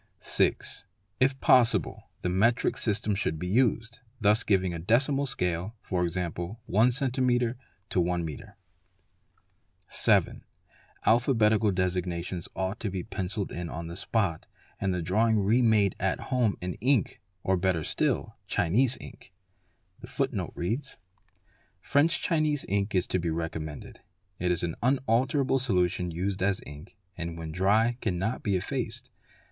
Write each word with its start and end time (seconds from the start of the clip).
all 0.01 0.15
6. 0.25 0.85
If 1.19 1.39
possible, 1.41 2.09
the 2.23 2.29
metric 2.29 2.75
system 2.75 3.13
should 3.13 3.37
be 3.37 3.45
used, 3.47 3.99
thus 4.19 4.41
giving 4.43 4.71
decimal 4.81 5.27
scale, 5.27 5.75
e.g., 5.93 6.31
1 6.65 6.91
centimetre 6.91 7.55
to 7.91 8.01
1 8.01 8.25
metre. 8.25 8.57
43 9.81 9.95
7. 9.95 10.43
Alphabetical 11.05 11.69
designations 11.69 12.47
ought 12.55 12.79
to 12.79 12.89
be 12.89 13.03
pencilled 13.03 13.51
in 13.51 13.69
on 13.69 13.85
tia 13.89 13.95
sp 14.01 14.41
and 14.79 14.91
the 14.91 15.03
drawing 15.03 15.37
remade 15.37 15.93
at 15.99 16.19
home 16.19 16.57
in 16.61 16.73
ink 16.81 17.21
or 17.43 17.55
better 17.55 17.83
still 17.83 18.33
Chinese 18.47 18.97
ink 18.99 19.31
*, 20.03 20.07
7 20.07 20.49
ea 20.63 20.77
* 21.35 21.79
French 21.79 22.19
Chinese 22.19 22.65
ink 22.67 22.95
is 22.95 23.05
to 23.05 23.19
be 23.19 23.29
recommended. 23.29 24.01
It 24.39 24.51
is 24.51 24.63
an 24.63 24.73
unalterable 24.81 25.59
solution 25.59 26.09
used 26.09 26.41
as 26.41 26.59
in 26.61 26.87
and 27.15 27.37
when 27.37 27.51
dry 27.51 27.99
cannot 28.01 28.41
be 28.41 28.55
effaced. 28.55 29.11